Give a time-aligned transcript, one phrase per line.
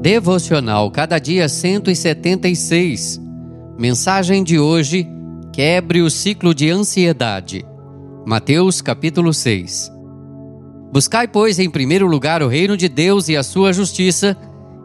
[0.00, 3.20] Devocional Cada Dia 176.
[3.78, 5.06] Mensagem de hoje:
[5.52, 7.66] Quebre o ciclo de ansiedade.
[8.24, 9.92] Mateus capítulo 6.
[10.90, 14.34] Buscai, pois, em primeiro lugar o reino de Deus e a sua justiça,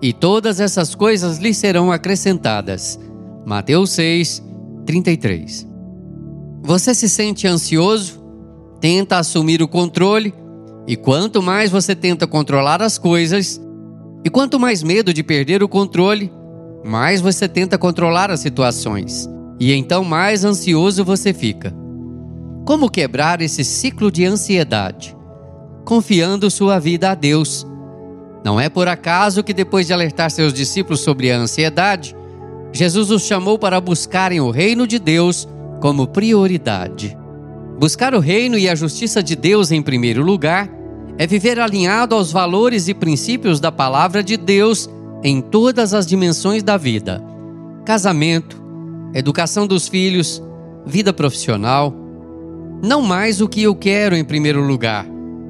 [0.02, 3.00] e todas essas coisas lhe serão acrescentadas.
[3.46, 4.44] Mateus 6,
[4.86, 5.66] 33.
[6.62, 8.22] Você se sente ansioso?
[8.82, 10.34] Tenta assumir o controle?
[10.86, 13.62] E quanto mais você tenta controlar as coisas,
[14.26, 16.34] e quanto mais medo de perder o controle,
[16.84, 19.30] mais você tenta controlar as situações.
[19.60, 21.72] E então mais ansioso você fica.
[22.66, 25.16] Como quebrar esse ciclo de ansiedade?
[25.86, 27.68] Confiando sua vida a Deus.
[28.44, 32.16] Não é por acaso que, depois de alertar seus discípulos sobre a ansiedade,
[32.74, 35.48] Jesus os chamou para buscarem o reino de Deus
[35.80, 37.16] como prioridade.
[37.80, 40.68] Buscar o reino e a justiça de Deus em primeiro lugar
[41.18, 44.90] é viver alinhado aos valores e princípios da palavra de Deus
[45.24, 47.24] em todas as dimensões da vida:
[47.86, 48.62] casamento,
[49.14, 50.42] educação dos filhos,
[50.86, 51.94] vida profissional.
[52.84, 55.06] Não mais o que eu quero em primeiro lugar,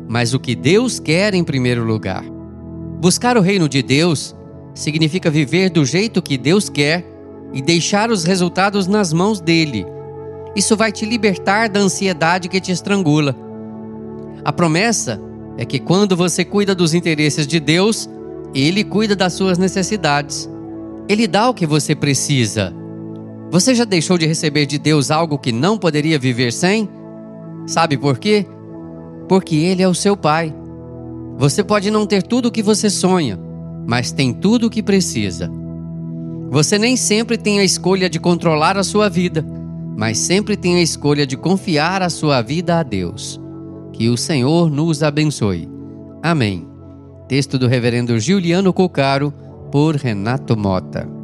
[0.08, 2.24] mas o que Deus quer em primeiro lugar.
[3.02, 4.36] Buscar o reino de Deus
[4.74, 7.04] significa viver do jeito que Deus quer
[7.52, 9.86] e deixar os resultados nas mãos dele.
[10.56, 13.36] Isso vai te libertar da ansiedade que te estrangula.
[14.44, 15.20] A promessa
[15.58, 18.10] é que quando você cuida dos interesses de Deus,
[18.54, 20.50] Ele cuida das suas necessidades.
[21.08, 22.74] Ele dá o que você precisa.
[23.52, 26.90] Você já deixou de receber de Deus algo que não poderia viver sem?
[27.68, 28.46] Sabe por quê?
[29.30, 30.54] Porque Ele é o seu Pai.
[31.38, 33.40] Você pode não ter tudo o que você sonha,
[33.86, 35.50] mas tem tudo o que precisa.
[36.50, 39.46] Você nem sempre tem a escolha de controlar a sua vida,
[39.98, 43.40] mas sempre tem a escolha de confiar a sua vida a Deus.
[43.96, 45.70] Que o Senhor nos abençoe.
[46.22, 46.68] Amém.
[47.30, 49.34] Texto do Reverendo Giuliano Cocaro,
[49.72, 51.15] por Renato Mota.